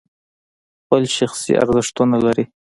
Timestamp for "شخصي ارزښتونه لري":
1.17-2.45